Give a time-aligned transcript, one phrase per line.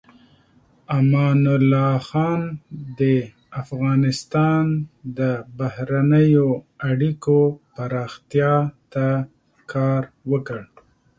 [0.99, 2.41] امان الله خان
[2.99, 3.01] د
[3.61, 4.65] افغانستان
[5.17, 5.19] د
[5.57, 6.47] بهرنیو
[6.89, 7.39] اړیکو
[7.73, 8.55] پراختیا
[8.93, 9.07] ته
[9.71, 10.61] کار وکړ.